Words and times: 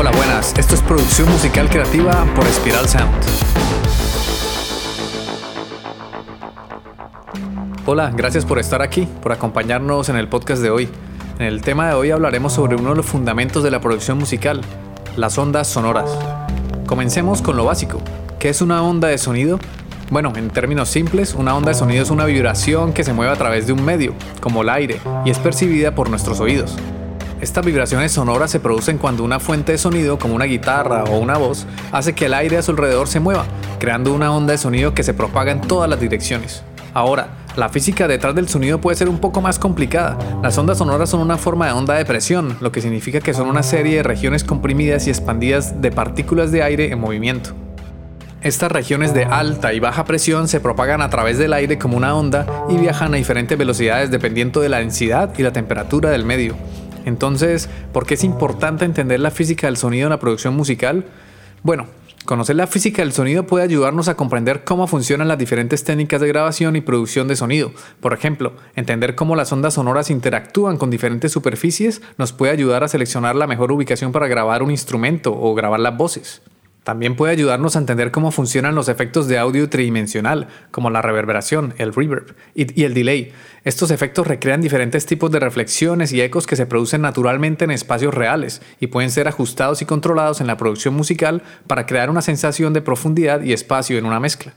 Hola, 0.00 0.12
buenas. 0.12 0.54
Esto 0.56 0.76
es 0.76 0.82
producción 0.82 1.28
musical 1.28 1.68
creativa 1.68 2.24
por 2.36 2.46
Spiral 2.46 2.88
Sound. 2.88 3.12
Hola, 7.84 8.12
gracias 8.14 8.44
por 8.44 8.60
estar 8.60 8.80
aquí, 8.80 9.08
por 9.20 9.32
acompañarnos 9.32 10.08
en 10.08 10.14
el 10.14 10.28
podcast 10.28 10.62
de 10.62 10.70
hoy. 10.70 10.88
En 11.40 11.46
el 11.46 11.62
tema 11.62 11.88
de 11.88 11.94
hoy 11.94 12.12
hablaremos 12.12 12.52
sobre 12.52 12.76
uno 12.76 12.90
de 12.90 12.94
los 12.94 13.06
fundamentos 13.06 13.64
de 13.64 13.72
la 13.72 13.80
producción 13.80 14.18
musical, 14.18 14.60
las 15.16 15.36
ondas 15.36 15.66
sonoras. 15.66 16.16
Comencemos 16.86 17.42
con 17.42 17.56
lo 17.56 17.64
básico. 17.64 18.00
¿Qué 18.38 18.50
es 18.50 18.62
una 18.62 18.84
onda 18.84 19.08
de 19.08 19.18
sonido? 19.18 19.58
Bueno, 20.10 20.32
en 20.36 20.50
términos 20.50 20.90
simples, 20.90 21.34
una 21.34 21.56
onda 21.56 21.70
de 21.70 21.74
sonido 21.74 22.04
es 22.04 22.10
una 22.10 22.24
vibración 22.24 22.92
que 22.92 23.02
se 23.02 23.12
mueve 23.12 23.32
a 23.32 23.36
través 23.36 23.66
de 23.66 23.72
un 23.72 23.84
medio, 23.84 24.14
como 24.40 24.62
el 24.62 24.68
aire, 24.68 25.00
y 25.24 25.30
es 25.30 25.40
percibida 25.40 25.96
por 25.96 26.08
nuestros 26.08 26.38
oídos. 26.38 26.76
Estas 27.40 27.64
vibraciones 27.64 28.10
sonoras 28.10 28.50
se 28.50 28.58
producen 28.58 28.98
cuando 28.98 29.22
una 29.22 29.38
fuente 29.38 29.70
de 29.70 29.78
sonido, 29.78 30.18
como 30.18 30.34
una 30.34 30.46
guitarra 30.46 31.04
o 31.04 31.18
una 31.18 31.38
voz, 31.38 31.66
hace 31.92 32.12
que 32.12 32.26
el 32.26 32.34
aire 32.34 32.58
a 32.58 32.62
su 32.62 32.72
alrededor 32.72 33.06
se 33.06 33.20
mueva, 33.20 33.44
creando 33.78 34.12
una 34.12 34.32
onda 34.32 34.52
de 34.52 34.58
sonido 34.58 34.92
que 34.92 35.04
se 35.04 35.14
propaga 35.14 35.52
en 35.52 35.60
todas 35.60 35.88
las 35.88 36.00
direcciones. 36.00 36.64
Ahora, 36.94 37.28
la 37.54 37.68
física 37.68 38.08
detrás 38.08 38.34
del 38.34 38.48
sonido 38.48 38.80
puede 38.80 38.96
ser 38.96 39.08
un 39.08 39.20
poco 39.20 39.40
más 39.40 39.60
complicada. 39.60 40.18
Las 40.42 40.58
ondas 40.58 40.78
sonoras 40.78 41.10
son 41.10 41.20
una 41.20 41.38
forma 41.38 41.66
de 41.66 41.72
onda 41.72 41.94
de 41.94 42.04
presión, 42.04 42.56
lo 42.60 42.72
que 42.72 42.80
significa 42.80 43.20
que 43.20 43.34
son 43.34 43.48
una 43.48 43.62
serie 43.62 43.98
de 43.98 44.02
regiones 44.02 44.42
comprimidas 44.42 45.06
y 45.06 45.10
expandidas 45.10 45.80
de 45.80 45.92
partículas 45.92 46.50
de 46.50 46.64
aire 46.64 46.90
en 46.90 46.98
movimiento. 46.98 47.50
Estas 48.42 48.72
regiones 48.72 49.14
de 49.14 49.24
alta 49.24 49.72
y 49.72 49.78
baja 49.80 50.04
presión 50.04 50.48
se 50.48 50.58
propagan 50.58 51.02
a 51.02 51.10
través 51.10 51.38
del 51.38 51.52
aire 51.52 51.78
como 51.78 51.96
una 51.96 52.16
onda 52.16 52.46
y 52.68 52.76
viajan 52.76 53.14
a 53.14 53.16
diferentes 53.16 53.56
velocidades 53.56 54.10
dependiendo 54.10 54.60
de 54.60 54.68
la 54.68 54.78
densidad 54.78 55.30
y 55.38 55.42
la 55.42 55.52
temperatura 55.52 56.10
del 56.10 56.24
medio. 56.24 56.56
Entonces, 57.08 57.70
¿por 57.92 58.06
qué 58.06 58.14
es 58.14 58.22
importante 58.22 58.84
entender 58.84 59.18
la 59.18 59.30
física 59.30 59.66
del 59.66 59.78
sonido 59.78 60.06
en 60.06 60.10
la 60.10 60.20
producción 60.20 60.54
musical? 60.54 61.06
Bueno, 61.62 61.86
conocer 62.26 62.56
la 62.56 62.66
física 62.66 63.00
del 63.00 63.14
sonido 63.14 63.46
puede 63.46 63.64
ayudarnos 63.64 64.08
a 64.08 64.14
comprender 64.14 64.62
cómo 64.62 64.86
funcionan 64.86 65.26
las 65.26 65.38
diferentes 65.38 65.84
técnicas 65.84 66.20
de 66.20 66.28
grabación 66.28 66.76
y 66.76 66.82
producción 66.82 67.26
de 67.26 67.36
sonido. 67.36 67.72
Por 68.00 68.12
ejemplo, 68.12 68.52
entender 68.76 69.14
cómo 69.14 69.36
las 69.36 69.50
ondas 69.50 69.74
sonoras 69.74 70.10
interactúan 70.10 70.76
con 70.76 70.90
diferentes 70.90 71.32
superficies 71.32 72.02
nos 72.18 72.34
puede 72.34 72.52
ayudar 72.52 72.84
a 72.84 72.88
seleccionar 72.88 73.36
la 73.36 73.46
mejor 73.46 73.72
ubicación 73.72 74.12
para 74.12 74.28
grabar 74.28 74.62
un 74.62 74.70
instrumento 74.70 75.34
o 75.34 75.54
grabar 75.54 75.80
las 75.80 75.96
voces. 75.96 76.42
También 76.88 77.16
puede 77.16 77.34
ayudarnos 77.34 77.76
a 77.76 77.80
entender 77.80 78.10
cómo 78.10 78.30
funcionan 78.30 78.74
los 78.74 78.88
efectos 78.88 79.28
de 79.28 79.36
audio 79.36 79.68
tridimensional, 79.68 80.48
como 80.70 80.88
la 80.88 81.02
reverberación, 81.02 81.74
el 81.76 81.92
reverb 81.92 82.34
y, 82.54 82.82
el 82.82 82.94
delay. 82.94 83.32
Estos 83.62 83.90
efectos 83.90 84.26
recrean 84.26 84.62
diferentes 84.62 85.04
tipos 85.04 85.30
de 85.30 85.38
reflexiones 85.38 86.14
y 86.14 86.22
ecos 86.22 86.46
que 86.46 86.56
se 86.56 86.64
producen 86.64 87.02
naturalmente 87.02 87.66
en 87.66 87.72
espacios 87.72 88.14
reales 88.14 88.62
y 88.80 88.86
pueden 88.86 89.10
ser 89.10 89.28
ajustados 89.28 89.82
y 89.82 89.84
controlados 89.84 90.40
en 90.40 90.46
la 90.46 90.56
producción 90.56 90.94
musical 90.94 91.42
para 91.66 91.84
crear 91.84 92.08
una 92.08 92.22
sensación 92.22 92.72
de 92.72 92.80
profundidad 92.80 93.42
y 93.42 93.52
espacio 93.52 93.98
en 93.98 94.06
una 94.06 94.18
mezcla. 94.18 94.54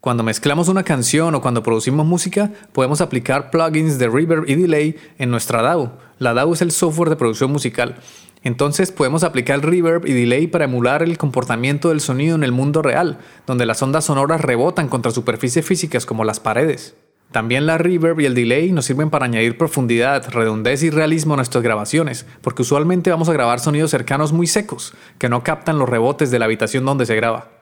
Cuando 0.00 0.24
mezclamos 0.24 0.66
una 0.66 0.82
canción 0.82 1.36
o 1.36 1.40
cuando 1.40 1.62
producimos 1.62 2.04
música, 2.04 2.50
podemos 2.72 3.00
aplicar 3.00 3.52
plugins 3.52 4.00
de 4.00 4.08
reverb 4.08 4.48
y 4.48 4.56
delay 4.56 4.96
en 5.18 5.30
nuestra 5.30 5.62
DAW. 5.62 5.92
La 6.18 6.34
DAW 6.34 6.54
es 6.54 6.62
el 6.62 6.72
software 6.72 7.10
de 7.10 7.14
producción 7.14 7.52
musical 7.52 7.94
entonces 8.42 8.90
podemos 8.90 9.22
aplicar 9.22 9.64
reverb 9.64 10.06
y 10.06 10.12
delay 10.12 10.46
para 10.46 10.64
emular 10.64 11.02
el 11.02 11.18
comportamiento 11.18 11.90
del 11.90 12.00
sonido 12.00 12.34
en 12.34 12.44
el 12.44 12.52
mundo 12.52 12.82
real, 12.82 13.18
donde 13.46 13.66
las 13.66 13.82
ondas 13.82 14.04
sonoras 14.06 14.40
rebotan 14.40 14.88
contra 14.88 15.12
superficies 15.12 15.64
físicas 15.64 16.06
como 16.06 16.24
las 16.24 16.40
paredes. 16.40 16.94
También 17.30 17.64
la 17.64 17.78
reverb 17.78 18.20
y 18.20 18.26
el 18.26 18.34
delay 18.34 18.72
nos 18.72 18.84
sirven 18.84 19.08
para 19.08 19.24
añadir 19.24 19.56
profundidad, 19.56 20.28
redondez 20.30 20.82
y 20.82 20.90
realismo 20.90 21.34
a 21.34 21.36
nuestras 21.36 21.64
grabaciones, 21.64 22.26
porque 22.42 22.62
usualmente 22.62 23.10
vamos 23.10 23.28
a 23.30 23.32
grabar 23.32 23.58
sonidos 23.60 23.90
cercanos 23.90 24.32
muy 24.32 24.46
secos, 24.46 24.92
que 25.18 25.30
no 25.30 25.42
captan 25.42 25.78
los 25.78 25.88
rebotes 25.88 26.30
de 26.30 26.38
la 26.38 26.44
habitación 26.44 26.84
donde 26.84 27.06
se 27.06 27.16
graba. 27.16 27.61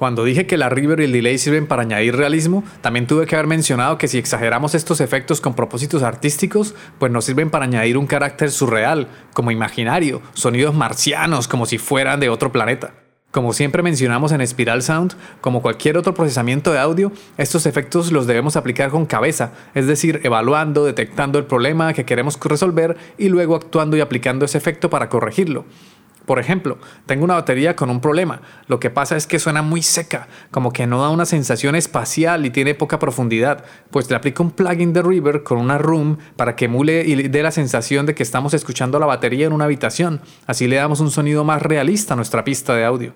Cuando 0.00 0.24
dije 0.24 0.46
que 0.46 0.56
la 0.56 0.70
reverb 0.70 1.02
y 1.02 1.04
el 1.04 1.12
delay 1.12 1.36
sirven 1.36 1.66
para 1.66 1.82
añadir 1.82 2.16
realismo, 2.16 2.64
también 2.80 3.06
tuve 3.06 3.26
que 3.26 3.34
haber 3.36 3.46
mencionado 3.46 3.98
que 3.98 4.08
si 4.08 4.16
exageramos 4.16 4.74
estos 4.74 5.02
efectos 5.02 5.42
con 5.42 5.52
propósitos 5.52 6.02
artísticos, 6.02 6.74
pues 6.98 7.12
nos 7.12 7.26
sirven 7.26 7.50
para 7.50 7.66
añadir 7.66 7.98
un 7.98 8.06
carácter 8.06 8.50
surreal, 8.50 9.08
como 9.34 9.50
imaginario, 9.50 10.22
sonidos 10.32 10.74
marcianos, 10.74 11.48
como 11.48 11.66
si 11.66 11.76
fueran 11.76 12.18
de 12.18 12.30
otro 12.30 12.50
planeta. 12.50 12.94
Como 13.30 13.52
siempre 13.52 13.82
mencionamos 13.82 14.32
en 14.32 14.44
Spiral 14.46 14.82
Sound, 14.82 15.16
como 15.42 15.60
cualquier 15.60 15.98
otro 15.98 16.14
procesamiento 16.14 16.72
de 16.72 16.78
audio, 16.78 17.12
estos 17.36 17.66
efectos 17.66 18.10
los 18.10 18.26
debemos 18.26 18.56
aplicar 18.56 18.88
con 18.88 19.04
cabeza, 19.04 19.52
es 19.74 19.86
decir, 19.86 20.22
evaluando, 20.24 20.86
detectando 20.86 21.38
el 21.38 21.44
problema 21.44 21.92
que 21.92 22.06
queremos 22.06 22.40
resolver 22.42 22.96
y 23.18 23.28
luego 23.28 23.54
actuando 23.54 23.98
y 23.98 24.00
aplicando 24.00 24.46
ese 24.46 24.56
efecto 24.56 24.88
para 24.88 25.10
corregirlo. 25.10 25.66
Por 26.30 26.38
ejemplo, 26.38 26.78
tengo 27.06 27.24
una 27.24 27.34
batería 27.34 27.74
con 27.74 27.90
un 27.90 28.00
problema. 28.00 28.40
Lo 28.68 28.78
que 28.78 28.88
pasa 28.88 29.16
es 29.16 29.26
que 29.26 29.40
suena 29.40 29.62
muy 29.62 29.82
seca, 29.82 30.28
como 30.52 30.72
que 30.72 30.86
no 30.86 31.02
da 31.02 31.10
una 31.10 31.26
sensación 31.26 31.74
espacial 31.74 32.46
y 32.46 32.50
tiene 32.50 32.76
poca 32.76 33.00
profundidad. 33.00 33.64
Pues 33.90 34.08
le 34.08 34.14
aplico 34.14 34.44
un 34.44 34.52
plugin 34.52 34.92
de 34.92 35.02
Reverb 35.02 35.42
con 35.42 35.58
una 35.58 35.76
room 35.76 36.18
para 36.36 36.54
que 36.54 36.66
emule 36.66 37.02
y 37.04 37.16
dé 37.16 37.42
la 37.42 37.50
sensación 37.50 38.06
de 38.06 38.14
que 38.14 38.22
estamos 38.22 38.54
escuchando 38.54 39.00
la 39.00 39.06
batería 39.06 39.48
en 39.48 39.52
una 39.52 39.64
habitación. 39.64 40.20
Así 40.46 40.68
le 40.68 40.76
damos 40.76 41.00
un 41.00 41.10
sonido 41.10 41.42
más 41.42 41.62
realista 41.62 42.14
a 42.14 42.16
nuestra 42.16 42.44
pista 42.44 42.76
de 42.76 42.84
audio. 42.84 43.12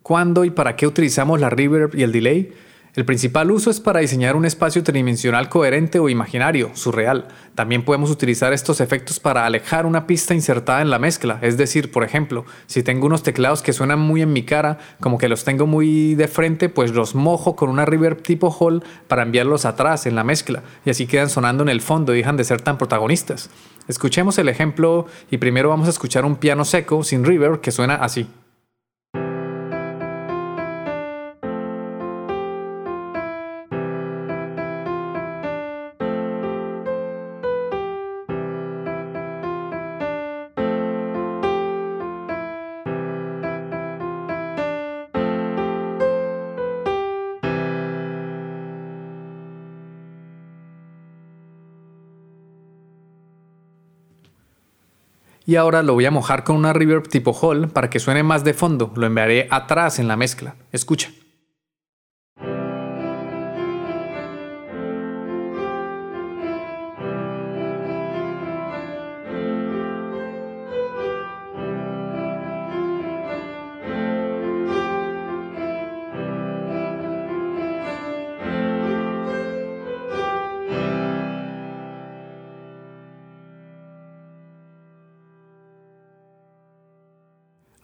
¿Cuándo 0.00 0.46
y 0.46 0.50
para 0.50 0.74
qué 0.74 0.86
utilizamos 0.86 1.38
la 1.38 1.50
reverb 1.50 1.94
y 1.96 2.02
el 2.02 2.12
delay? 2.12 2.54
El 2.98 3.04
principal 3.04 3.52
uso 3.52 3.70
es 3.70 3.78
para 3.78 4.00
diseñar 4.00 4.34
un 4.34 4.44
espacio 4.44 4.82
tridimensional 4.82 5.48
coherente 5.48 6.00
o 6.00 6.08
imaginario, 6.08 6.72
surreal. 6.74 7.28
También 7.54 7.84
podemos 7.84 8.10
utilizar 8.10 8.52
estos 8.52 8.80
efectos 8.80 9.20
para 9.20 9.46
alejar 9.46 9.86
una 9.86 10.08
pista 10.08 10.34
insertada 10.34 10.82
en 10.82 10.90
la 10.90 10.98
mezcla, 10.98 11.38
es 11.40 11.56
decir, 11.56 11.92
por 11.92 12.02
ejemplo, 12.02 12.44
si 12.66 12.82
tengo 12.82 13.06
unos 13.06 13.22
teclados 13.22 13.62
que 13.62 13.72
suenan 13.72 14.00
muy 14.00 14.22
en 14.22 14.32
mi 14.32 14.42
cara, 14.42 14.78
como 14.98 15.16
que 15.16 15.28
los 15.28 15.44
tengo 15.44 15.64
muy 15.64 16.16
de 16.16 16.26
frente, 16.26 16.68
pues 16.68 16.90
los 16.90 17.14
mojo 17.14 17.54
con 17.54 17.70
una 17.70 17.84
reverb 17.84 18.20
tipo 18.20 18.50
hall 18.50 18.82
para 19.06 19.22
enviarlos 19.22 19.64
atrás 19.64 20.06
en 20.06 20.16
la 20.16 20.24
mezcla 20.24 20.64
y 20.84 20.90
así 20.90 21.06
quedan 21.06 21.30
sonando 21.30 21.62
en 21.62 21.68
el 21.68 21.82
fondo 21.82 22.16
y 22.16 22.18
dejan 22.18 22.36
de 22.36 22.42
ser 22.42 22.62
tan 22.62 22.78
protagonistas. 22.78 23.48
Escuchemos 23.86 24.38
el 24.38 24.48
ejemplo 24.48 25.06
y 25.30 25.38
primero 25.38 25.68
vamos 25.68 25.86
a 25.86 25.90
escuchar 25.90 26.24
un 26.24 26.34
piano 26.34 26.64
seco 26.64 27.04
sin 27.04 27.24
reverb 27.24 27.60
que 27.60 27.70
suena 27.70 27.94
así. 27.94 28.26
Y 55.48 55.56
ahora 55.56 55.82
lo 55.82 55.94
voy 55.94 56.04
a 56.04 56.10
mojar 56.10 56.44
con 56.44 56.56
una 56.56 56.74
reverb 56.74 57.08
tipo 57.08 57.32
Hall 57.32 57.68
para 57.68 57.88
que 57.88 58.00
suene 58.00 58.22
más 58.22 58.44
de 58.44 58.52
fondo. 58.52 58.92
Lo 58.96 59.06
enviaré 59.06 59.48
atrás 59.50 59.98
en 59.98 60.06
la 60.06 60.14
mezcla. 60.14 60.56
Escucha. 60.72 61.10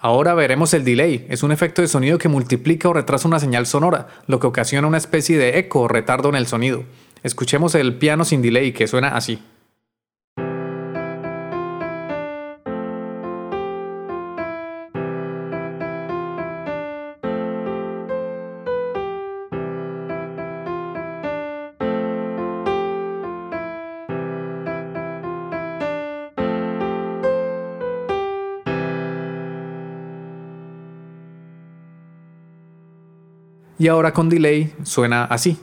Ahora 0.05 0.35
veremos 0.35 0.75
el 0.75 0.85
delay. 0.85 1.25
Es 1.31 1.43
un 1.43 1.51
efecto 1.51 1.81
de 1.81 1.89
sonido 1.89 2.19
que 2.19 2.29
multiplica 2.29 2.91
o 2.91 2.93
retrasa 2.93 3.27
una 3.27 3.41
señal 3.41 3.65
sonora, 3.65 4.09
lo 4.27 4.39
que 4.39 4.47
ocasiona 4.47 4.87
una 4.87 4.99
especie 4.99 5.39
de 5.39 5.59
eco 5.59 5.81
o 5.81 5.89
retardo 5.89 6.29
en 6.29 6.35
el 6.35 6.47
sonido. 6.47 6.85
Escuchemos 7.23 7.75
el 7.75 7.95
piano 7.95 8.27
sin 8.27 8.43
delay 8.43 8.73
que 8.73 8.87
suena 8.87 9.17
así. 9.17 9.39
Y 33.79 33.89
ahora 33.89 34.13
con 34.13 34.29
delay 34.29 34.73
suena 34.83 35.25
así. 35.25 35.59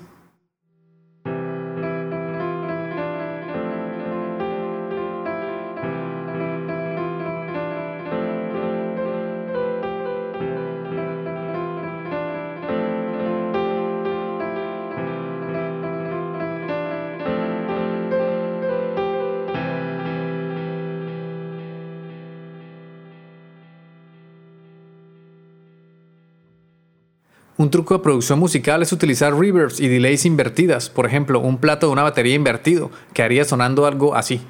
Un 27.61 27.69
truco 27.69 27.93
de 27.93 27.99
producción 27.99 28.39
musical 28.39 28.81
es 28.81 28.91
utilizar 28.91 29.37
reverbs 29.37 29.79
y 29.79 29.87
delays 29.87 30.25
invertidas, 30.25 30.89
por 30.89 31.05
ejemplo, 31.05 31.39
un 31.39 31.59
plato 31.59 31.85
de 31.85 31.93
una 31.93 32.01
batería 32.01 32.33
invertido, 32.33 32.89
que 33.13 33.21
haría 33.21 33.45
sonando 33.45 33.85
algo 33.85 34.15
así. 34.15 34.41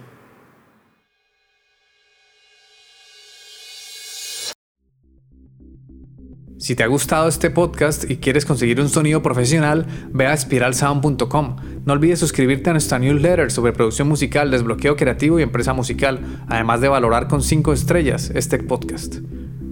Si 6.58 6.74
te 6.74 6.84
ha 6.84 6.88
gustado 6.88 7.28
este 7.28 7.50
podcast 7.50 8.10
y 8.10 8.16
quieres 8.16 8.46
conseguir 8.46 8.80
un 8.80 8.88
sonido 8.88 9.22
profesional, 9.22 9.88
ve 10.14 10.28
a 10.28 10.38
spiralsound.com. 10.38 11.56
No 11.84 11.92
olvides 11.92 12.20
suscribirte 12.20 12.70
a 12.70 12.74
nuestra 12.74 12.98
newsletter 12.98 13.52
sobre 13.52 13.74
producción 13.74 14.08
musical, 14.08 14.52
desbloqueo 14.52 14.96
creativo 14.96 15.38
y 15.38 15.44
empresa 15.44 15.74
musical, 15.74 16.46
además 16.48 16.80
de 16.80 16.88
valorar 16.88 17.28
con 17.28 17.42
5 17.42 17.74
estrellas 17.74 18.32
este 18.34 18.60
podcast. 18.60 19.18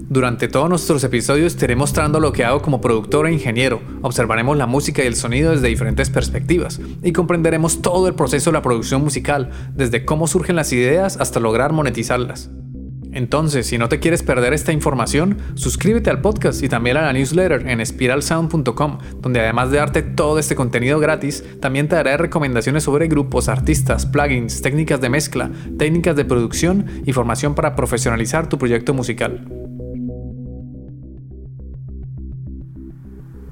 Durante 0.10 0.48
todos 0.48 0.68
nuestros 0.68 1.04
episodios 1.04 1.56
te 1.56 1.66
iré 1.66 1.76
mostrando 1.76 2.20
lo 2.20 2.32
que 2.32 2.44
hago 2.44 2.64
como 2.64 2.82
productor 2.82 3.28
e 3.28 3.32
ingeniero, 3.32 3.80
observaremos 4.02 4.58
la 4.58 4.66
música 4.66 5.04
y 5.04 5.06
el 5.06 5.16
sonido 5.16 5.52
desde 5.52 5.68
diferentes 5.68 6.10
perspectivas 6.10 6.82
y 7.04 7.12
comprenderemos 7.12 7.84
todo 7.84 8.08
el 8.08 8.16
proceso 8.16 8.50
de 8.50 8.56
la 8.56 8.64
producción 8.64 9.04
musical, 9.04 9.52
desde 9.76 10.06
cómo 10.06 10.26
surgen 10.26 10.56
las 10.56 10.74
ideas 10.74 11.18
hasta 11.18 11.40
lograr 11.40 11.74
monetizarlas. 11.74 12.50
Entonces, 13.12 13.68
si 13.68 13.78
no 13.78 13.88
te 13.88 14.00
quieres 14.00 14.24
perder 14.24 14.54
esta 14.54 14.72
información, 14.72 15.38
suscríbete 15.54 16.10
al 16.10 16.22
podcast 16.22 16.64
y 16.64 16.70
también 16.70 16.98
a 16.98 17.04
la 17.04 17.14
newsletter 17.14 17.68
en 17.68 17.86
spiralsound.com, 17.86 18.98
donde 19.22 19.42
además 19.42 19.70
de 19.70 19.78
darte 19.78 20.02
todo 20.02 20.40
este 20.40 20.56
contenido 20.56 21.00
gratis, 21.00 21.44
también 21.62 21.88
te 21.88 21.96
daré 21.96 22.18
recomendaciones 22.18 22.84
sobre 22.84 23.08
grupos, 23.10 23.48
artistas, 23.48 24.08
plugins, 24.08 24.64
técnicas 24.64 25.02
de 25.02 25.10
mezcla, 25.10 25.52
técnicas 25.78 26.16
de 26.16 26.26
producción 26.26 26.88
y 27.06 27.14
formación 27.14 27.54
para 27.54 27.76
profesionalizar 27.76 28.50
tu 28.50 28.58
proyecto 28.58 28.96
musical. 28.96 29.69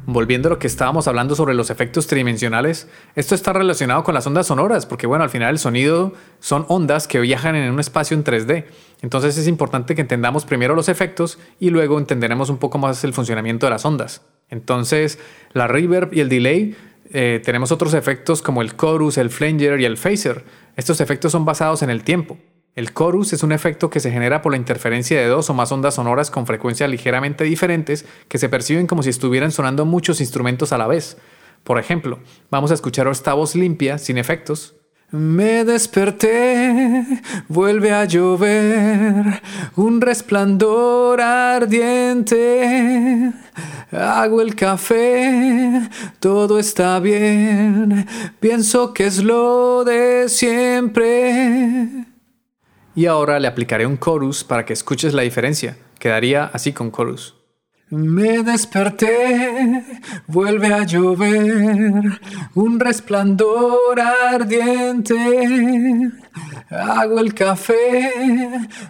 Volviendo 0.07 0.47
a 0.47 0.51
lo 0.51 0.57
que 0.57 0.67
estábamos 0.67 1.07
hablando 1.09 1.35
sobre 1.35 1.53
los 1.53 1.69
efectos 1.69 2.07
tridimensionales, 2.07 2.87
esto 3.15 3.35
está 3.35 3.51
relacionado 3.51 4.05
con 4.05 4.13
las 4.13 4.25
ondas 4.25 4.47
sonoras, 4.47 4.85
porque 4.85 5.05
bueno, 5.05 5.25
al 5.25 5.29
final 5.29 5.51
el 5.51 5.59
sonido 5.59 6.13
son 6.39 6.65
ondas 6.69 7.09
que 7.09 7.19
viajan 7.19 7.55
en 7.55 7.71
un 7.71 7.79
espacio 7.81 8.15
en 8.15 8.23
3D. 8.23 8.65
Entonces 9.01 9.37
es 9.37 9.47
importante 9.49 9.95
que 9.95 10.01
entendamos 10.01 10.45
primero 10.45 10.75
los 10.75 10.87
efectos 10.87 11.37
y 11.59 11.71
luego 11.71 11.99
entenderemos 11.99 12.49
un 12.49 12.57
poco 12.57 12.77
más 12.77 13.03
el 13.03 13.13
funcionamiento 13.13 13.65
de 13.65 13.71
las 13.71 13.83
ondas. 13.83 14.21
Entonces, 14.49 15.19
la 15.51 15.67
reverb 15.67 16.13
y 16.13 16.21
el 16.21 16.29
delay, 16.29 16.77
eh, 17.11 17.41
tenemos 17.43 17.73
otros 17.73 17.93
efectos 17.93 18.41
como 18.41 18.61
el 18.61 18.77
chorus, 18.77 19.17
el 19.17 19.29
flanger 19.29 19.81
y 19.81 19.85
el 19.85 19.97
phaser. 19.97 20.45
Estos 20.77 21.01
efectos 21.01 21.33
son 21.33 21.43
basados 21.43 21.81
en 21.81 21.89
el 21.89 22.05
tiempo. 22.05 22.37
El 22.77 22.93
chorus 22.93 23.33
es 23.33 23.41
un 23.41 23.51
efecto 23.51 23.89
que 23.89 23.99
se 23.99 24.11
genera 24.11 24.43
por 24.43 24.51
la 24.51 24.57
interferencia 24.59 25.19
de 25.19 25.25
dos 25.25 25.49
o 25.49 25.55
más 25.55 25.71
ondas 25.71 25.95
sonoras 25.95 26.29
con 26.29 26.45
frecuencias 26.45 26.87
ligeramente 26.87 27.43
diferentes 27.43 28.05
que 28.27 28.37
se 28.37 28.49
perciben 28.49 28.85
como 28.85 29.01
si 29.01 29.09
estuvieran 29.09 29.51
sonando 29.51 29.83
muchos 29.83 30.21
instrumentos 30.21 30.71
a 30.71 30.77
la 30.77 30.85
vez. 30.85 31.17
Por 31.63 31.79
ejemplo, 31.79 32.19
vamos 32.51 32.69
a 32.69 32.75
escuchar 32.75 33.07
esta 33.07 33.33
voz 33.33 33.55
limpia, 33.55 33.97
sin 33.97 34.19
efectos. 34.19 34.75
Me 35.09 35.65
desperté, 35.65 37.03
vuelve 37.47 37.93
a 37.93 38.05
llover, 38.05 39.41
un 39.75 39.99
resplandor 39.99 41.19
ardiente. 41.19 42.53
Hago 43.91 44.39
el 44.39 44.53
café, 44.53 45.89
todo 46.19 46.59
está 46.59 46.99
bien, 46.99 48.05
pienso 48.39 48.93
que 48.93 49.07
es 49.07 49.23
lo 49.23 49.83
de 49.83 50.29
siempre. 50.29 52.06
Y 52.97 53.05
ahora 53.05 53.39
le 53.39 53.47
aplicaré 53.47 53.85
un 53.85 53.99
chorus 53.99 54.43
para 54.43 54.65
que 54.65 54.73
escuches 54.73 55.13
la 55.13 55.21
diferencia. 55.21 55.77
Quedaría 55.99 56.45
así 56.45 56.73
con 56.73 56.91
chorus. 56.91 57.35
Me 57.91 58.41
desperté, 58.41 59.83
vuelve 60.25 60.73
a 60.73 60.83
llover, 60.83 62.19
un 62.55 62.79
resplandor 62.79 64.01
ardiente. 64.01 65.15
Hago 66.71 67.19
el 67.19 67.35
café, 67.35 68.11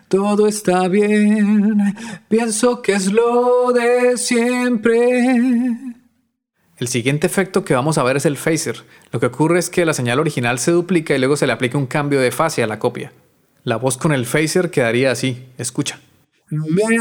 todo 0.08 0.48
está 0.48 0.88
bien, 0.88 1.94
pienso 2.30 2.82
que 2.82 2.94
es 2.94 3.12
lo 3.12 3.74
de 3.74 4.16
siempre. 4.16 5.76
El 6.78 6.88
siguiente 6.88 7.28
efecto 7.28 7.66
que 7.66 7.74
vamos 7.74 7.98
a 7.98 8.04
ver 8.04 8.16
es 8.16 8.26
el 8.26 8.38
phaser. 8.38 8.86
Lo 9.12 9.20
que 9.20 9.26
ocurre 9.26 9.60
es 9.60 9.70
que 9.70 9.86
la 9.86 9.94
señal 9.94 10.22
original 10.22 10.60
se 10.60 10.72
duplica 10.72 11.14
y 11.14 11.20
luego 11.20 11.36
se 11.36 11.46
le 11.46 11.52
aplica 11.52 11.78
un 11.78 11.88
cambio 11.88 12.22
de 12.22 12.32
fase 12.32 12.64
a 12.64 12.68
la 12.68 12.80
copia. 12.80 13.12
La 13.68 13.76
voz 13.76 13.98
con 13.98 14.14
el 14.14 14.26
phaser 14.26 14.72
quedaría 14.72 15.12
así. 15.12 15.44
Escucha. 15.58 16.00
Me 16.50 17.00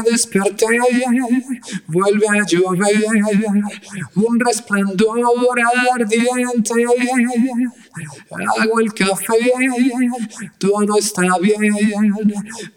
vuelve 1.87 2.27
a 2.27 2.43
llover, 2.45 2.93
un 4.15 4.37
resplandor 4.37 5.17
el 8.81 8.93
todo 10.57 10.97
está 10.97 11.37
bien, 11.39 11.73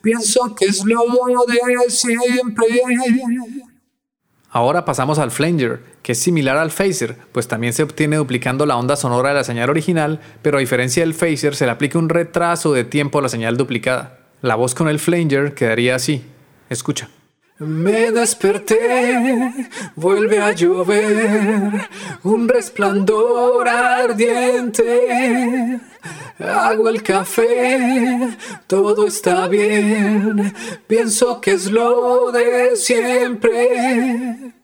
pienso 0.01 0.55
que 0.55 0.67
es 0.67 0.85
lo. 0.85 1.03
Ahora 4.52 4.85
pasamos 4.85 5.20
al 5.20 5.31
flanger, 5.31 5.81
que 6.02 6.12
es 6.12 6.20
similar 6.20 6.56
al 6.56 6.73
phaser, 6.73 7.17
pues 7.31 7.47
también 7.47 7.73
se 7.73 7.85
obtiene 7.85 8.17
duplicando 8.17 8.67
la 8.67 8.76
onda 8.76 8.97
sonora 8.97 9.29
de 9.29 9.37
la 9.37 9.44
señal 9.44 9.70
original, 9.70 10.20
pero 10.43 10.56
a 10.56 10.61
diferencia 10.61 11.05
del 11.05 11.14
phaser 11.14 11.55
se 11.55 11.67
le 11.67 11.70
aplica 11.70 12.00
un 12.00 12.08
retraso 12.08 12.73
de 12.73 12.82
tiempo 12.82 13.20
a 13.20 13.23
la 13.23 13.29
señal 13.29 13.56
duplicada. 13.56 14.19
La 14.43 14.56
voz 14.56 14.75
con 14.75 14.88
el 14.88 14.99
flanger 14.99 15.55
quedaría 15.55 15.94
así. 15.94 16.25
Escucha. 16.69 17.08
Me 17.61 18.11
desperté, 18.11 19.53
vuelve 19.95 20.41
a 20.41 20.53
llover, 20.53 21.91
un 22.23 22.49
resplandor 22.49 23.69
ardiente. 23.69 25.79
Hago 26.39 26.89
el 26.89 27.03
café, 27.03 28.39
todo 28.67 29.07
está 29.07 29.47
bien, 29.47 30.55
pienso 30.87 31.38
que 31.43 31.50
es 31.50 31.71
lo 31.71 32.33
de 32.33 32.76
siempre. 32.76 34.55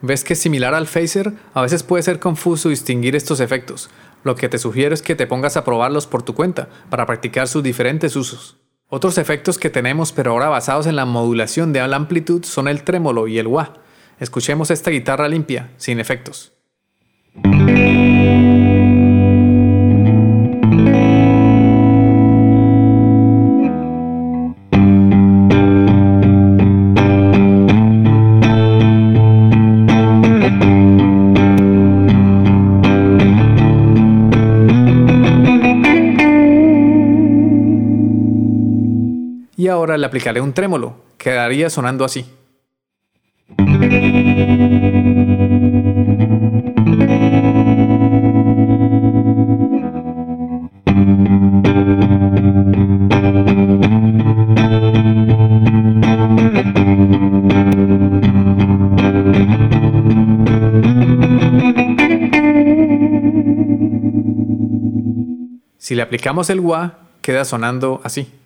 ¿Ves 0.00 0.24
que 0.24 0.34
similar 0.34 0.72
al 0.72 0.86
phaser? 0.86 1.34
A 1.52 1.60
veces 1.60 1.82
puede 1.82 2.02
ser 2.02 2.18
confuso 2.18 2.70
distinguir 2.70 3.14
estos 3.14 3.40
efectos. 3.40 3.90
Lo 4.24 4.36
que 4.36 4.48
te 4.48 4.56
sugiero 4.56 4.94
es 4.94 5.02
que 5.02 5.14
te 5.14 5.26
pongas 5.26 5.58
a 5.58 5.64
probarlos 5.64 6.06
por 6.06 6.22
tu 6.22 6.34
cuenta 6.34 6.70
para 6.88 7.04
practicar 7.04 7.46
sus 7.46 7.62
diferentes 7.62 8.16
usos. 8.16 8.61
Otros 8.94 9.16
efectos 9.16 9.56
que 9.56 9.70
tenemos, 9.70 10.12
pero 10.12 10.32
ahora 10.32 10.50
basados 10.50 10.86
en 10.86 10.96
la 10.96 11.06
modulación 11.06 11.72
de 11.72 11.88
la 11.88 11.96
amplitud, 11.96 12.44
son 12.44 12.68
el 12.68 12.82
trémolo 12.82 13.26
y 13.26 13.38
el 13.38 13.46
wah. 13.46 13.72
Escuchemos 14.20 14.70
esta 14.70 14.90
guitarra 14.90 15.28
limpia, 15.28 15.70
sin 15.78 15.98
efectos. 15.98 16.52
Le 39.96 40.06
aplicaré 40.06 40.40
un 40.40 40.52
trémolo. 40.52 40.96
Quedaría 41.18 41.70
sonando 41.70 42.04
así. 42.04 42.26
Si 65.78 65.96
le 65.96 66.02
aplicamos 66.02 66.48
el 66.48 66.60
wah, 66.60 66.94
queda 67.20 67.44
sonando 67.44 68.00
así. 68.04 68.41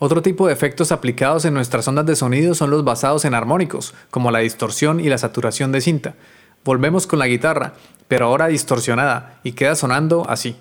Otro 0.00 0.22
tipo 0.22 0.46
de 0.46 0.52
efectos 0.52 0.92
aplicados 0.92 1.44
en 1.44 1.54
nuestras 1.54 1.88
ondas 1.88 2.06
de 2.06 2.14
sonido 2.14 2.54
son 2.54 2.70
los 2.70 2.84
basados 2.84 3.24
en 3.24 3.34
armónicos, 3.34 3.94
como 4.10 4.30
la 4.30 4.38
distorsión 4.38 5.00
y 5.00 5.08
la 5.08 5.18
saturación 5.18 5.72
de 5.72 5.80
cinta. 5.80 6.14
Volvemos 6.64 7.08
con 7.08 7.18
la 7.18 7.26
guitarra, 7.26 7.74
pero 8.06 8.26
ahora 8.26 8.46
distorsionada, 8.46 9.40
y 9.42 9.52
queda 9.52 9.74
sonando 9.74 10.24
así. 10.28 10.56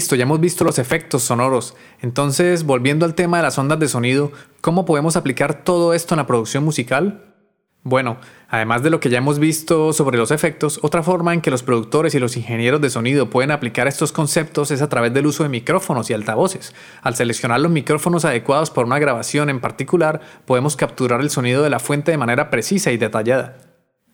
Listo, 0.00 0.16
ya 0.16 0.22
hemos 0.22 0.40
visto 0.40 0.64
los 0.64 0.78
efectos 0.78 1.22
sonoros. 1.22 1.74
Entonces, 2.00 2.64
volviendo 2.64 3.04
al 3.04 3.14
tema 3.14 3.36
de 3.36 3.42
las 3.42 3.58
ondas 3.58 3.78
de 3.78 3.86
sonido, 3.86 4.32
¿cómo 4.62 4.86
podemos 4.86 5.14
aplicar 5.14 5.62
todo 5.62 5.92
esto 5.92 6.14
en 6.14 6.20
la 6.20 6.26
producción 6.26 6.64
musical? 6.64 7.34
Bueno, 7.82 8.16
además 8.48 8.82
de 8.82 8.88
lo 8.88 8.98
que 8.98 9.10
ya 9.10 9.18
hemos 9.18 9.38
visto 9.38 9.92
sobre 9.92 10.16
los 10.16 10.30
efectos, 10.30 10.80
otra 10.82 11.02
forma 11.02 11.34
en 11.34 11.42
que 11.42 11.50
los 11.50 11.62
productores 11.62 12.14
y 12.14 12.18
los 12.18 12.38
ingenieros 12.38 12.80
de 12.80 12.88
sonido 12.88 13.28
pueden 13.28 13.50
aplicar 13.50 13.88
estos 13.88 14.10
conceptos 14.10 14.70
es 14.70 14.80
a 14.80 14.88
través 14.88 15.12
del 15.12 15.26
uso 15.26 15.42
de 15.42 15.50
micrófonos 15.50 16.08
y 16.08 16.14
altavoces. 16.14 16.74
Al 17.02 17.14
seleccionar 17.14 17.60
los 17.60 17.70
micrófonos 17.70 18.24
adecuados 18.24 18.70
para 18.70 18.86
una 18.86 18.98
grabación 18.98 19.50
en 19.50 19.60
particular, 19.60 20.22
podemos 20.46 20.76
capturar 20.76 21.20
el 21.20 21.28
sonido 21.28 21.62
de 21.62 21.68
la 21.68 21.78
fuente 21.78 22.10
de 22.10 22.16
manera 22.16 22.48
precisa 22.48 22.90
y 22.90 22.96
detallada. 22.96 23.69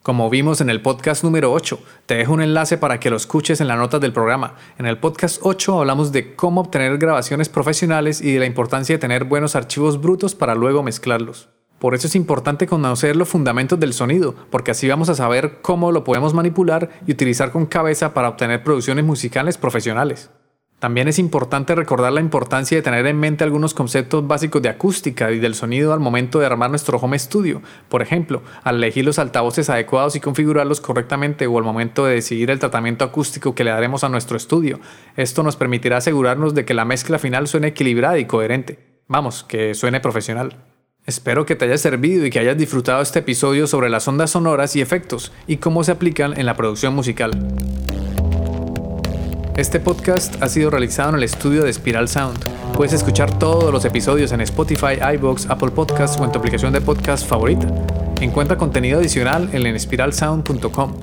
Como 0.06 0.30
vimos 0.30 0.60
en 0.60 0.70
el 0.70 0.82
podcast 0.82 1.24
número 1.24 1.50
8, 1.50 1.80
te 2.06 2.14
dejo 2.14 2.32
un 2.32 2.40
enlace 2.40 2.78
para 2.78 3.00
que 3.00 3.10
lo 3.10 3.16
escuches 3.16 3.60
en 3.60 3.66
las 3.66 3.76
notas 3.76 4.00
del 4.00 4.12
programa. 4.12 4.54
En 4.78 4.86
el 4.86 4.98
podcast 4.98 5.40
8 5.42 5.80
hablamos 5.80 6.12
de 6.12 6.36
cómo 6.36 6.60
obtener 6.60 6.96
grabaciones 6.96 7.48
profesionales 7.48 8.20
y 8.20 8.32
de 8.32 8.38
la 8.38 8.46
importancia 8.46 8.94
de 8.94 9.00
tener 9.00 9.24
buenos 9.24 9.56
archivos 9.56 10.00
brutos 10.00 10.36
para 10.36 10.54
luego 10.54 10.84
mezclarlos. 10.84 11.48
Por 11.80 11.96
eso 11.96 12.06
es 12.06 12.14
importante 12.14 12.68
conocer 12.68 13.16
los 13.16 13.28
fundamentos 13.28 13.80
del 13.80 13.94
sonido, 13.94 14.36
porque 14.48 14.70
así 14.70 14.86
vamos 14.86 15.08
a 15.08 15.16
saber 15.16 15.58
cómo 15.60 15.90
lo 15.90 16.04
podemos 16.04 16.34
manipular 16.34 16.88
y 17.04 17.10
utilizar 17.10 17.50
con 17.50 17.66
cabeza 17.66 18.14
para 18.14 18.28
obtener 18.28 18.62
producciones 18.62 19.04
musicales 19.04 19.58
profesionales. 19.58 20.30
También 20.78 21.08
es 21.08 21.18
importante 21.18 21.74
recordar 21.74 22.12
la 22.12 22.20
importancia 22.20 22.76
de 22.76 22.82
tener 22.82 23.06
en 23.06 23.18
mente 23.18 23.44
algunos 23.44 23.72
conceptos 23.72 24.26
básicos 24.26 24.60
de 24.60 24.68
acústica 24.68 25.32
y 25.32 25.38
del 25.38 25.54
sonido 25.54 25.94
al 25.94 26.00
momento 26.00 26.38
de 26.38 26.44
armar 26.44 26.68
nuestro 26.68 26.98
home 26.98 27.18
studio. 27.18 27.62
Por 27.88 28.02
ejemplo, 28.02 28.42
al 28.62 28.76
elegir 28.76 29.06
los 29.06 29.18
altavoces 29.18 29.70
adecuados 29.70 30.16
y 30.16 30.20
configurarlos 30.20 30.82
correctamente 30.82 31.46
o 31.46 31.56
al 31.56 31.64
momento 31.64 32.04
de 32.04 32.16
decidir 32.16 32.50
el 32.50 32.58
tratamiento 32.58 33.06
acústico 33.06 33.54
que 33.54 33.64
le 33.64 33.70
daremos 33.70 34.04
a 34.04 34.10
nuestro 34.10 34.36
estudio. 34.36 34.78
Esto 35.16 35.42
nos 35.42 35.56
permitirá 35.56 35.96
asegurarnos 35.96 36.54
de 36.54 36.66
que 36.66 36.74
la 36.74 36.84
mezcla 36.84 37.18
final 37.18 37.48
suene 37.48 37.68
equilibrada 37.68 38.18
y 38.18 38.26
coherente. 38.26 38.78
Vamos, 39.08 39.44
que 39.44 39.72
suene 39.74 40.00
profesional. 40.00 40.56
Espero 41.06 41.46
que 41.46 41.54
te 41.54 41.64
haya 41.64 41.78
servido 41.78 42.26
y 42.26 42.30
que 42.30 42.40
hayas 42.40 42.58
disfrutado 42.58 43.00
este 43.00 43.20
episodio 43.20 43.66
sobre 43.66 43.88
las 43.88 44.06
ondas 44.08 44.32
sonoras 44.32 44.76
y 44.76 44.82
efectos 44.82 45.32
y 45.46 45.56
cómo 45.56 45.84
se 45.84 45.92
aplican 45.92 46.38
en 46.38 46.44
la 46.44 46.56
producción 46.56 46.94
musical. 46.94 47.30
Este 49.56 49.80
podcast 49.80 50.42
ha 50.42 50.48
sido 50.50 50.68
realizado 50.68 51.08
en 51.08 51.14
el 51.14 51.22
estudio 51.22 51.64
de 51.64 51.72
Spiral 51.72 52.08
Sound. 52.08 52.38
Puedes 52.74 52.92
escuchar 52.92 53.38
todos 53.38 53.72
los 53.72 53.86
episodios 53.86 54.32
en 54.32 54.42
Spotify, 54.42 54.98
iBox, 55.14 55.48
Apple 55.48 55.70
Podcasts 55.70 56.20
o 56.20 56.24
en 56.24 56.30
tu 56.30 56.38
aplicación 56.38 56.74
de 56.74 56.82
podcast 56.82 57.26
favorita. 57.26 57.66
Encuentra 58.20 58.58
contenido 58.58 58.98
adicional 58.98 59.48
en 59.54 59.66
espiralsound.com. 59.66 60.96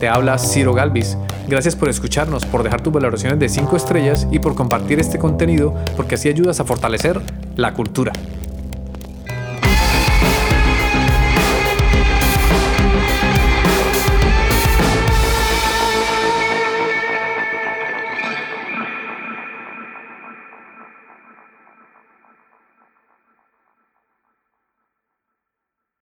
Te 0.00 0.08
habla 0.08 0.38
Ciro 0.38 0.74
Galvis. 0.74 1.16
Gracias 1.46 1.76
por 1.76 1.88
escucharnos, 1.88 2.44
por 2.46 2.64
dejar 2.64 2.80
tus 2.80 2.92
valoraciones 2.92 3.38
de 3.38 3.48
5 3.48 3.76
estrellas 3.76 4.26
y 4.32 4.40
por 4.40 4.56
compartir 4.56 4.98
este 4.98 5.20
contenido 5.20 5.76
porque 5.96 6.16
así 6.16 6.28
ayudas 6.28 6.58
a 6.58 6.64
fortalecer 6.64 7.20
la 7.54 7.74
cultura. 7.74 8.12